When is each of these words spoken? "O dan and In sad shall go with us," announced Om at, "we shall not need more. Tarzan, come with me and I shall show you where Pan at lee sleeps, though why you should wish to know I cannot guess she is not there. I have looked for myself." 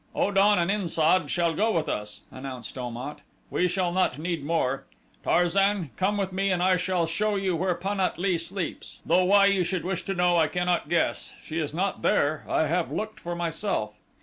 "O 0.15 0.31
dan 0.31 0.57
and 0.57 0.71
In 0.71 0.87
sad 0.87 1.29
shall 1.29 1.53
go 1.53 1.69
with 1.71 1.87
us," 1.87 2.21
announced 2.31 2.75
Om 2.75 2.97
at, 2.97 3.19
"we 3.51 3.67
shall 3.67 3.91
not 3.91 4.17
need 4.17 4.43
more. 4.43 4.85
Tarzan, 5.23 5.91
come 5.95 6.17
with 6.17 6.33
me 6.33 6.49
and 6.49 6.63
I 6.63 6.75
shall 6.75 7.05
show 7.05 7.35
you 7.35 7.55
where 7.55 7.75
Pan 7.75 7.99
at 7.99 8.17
lee 8.17 8.39
sleeps, 8.39 9.01
though 9.05 9.25
why 9.25 9.45
you 9.45 9.63
should 9.63 9.85
wish 9.85 10.01
to 10.05 10.15
know 10.15 10.37
I 10.37 10.47
cannot 10.47 10.89
guess 10.89 11.35
she 11.39 11.59
is 11.59 11.71
not 11.71 12.01
there. 12.01 12.43
I 12.49 12.65
have 12.65 12.91
looked 12.91 13.19
for 13.19 13.35
myself." 13.35 13.93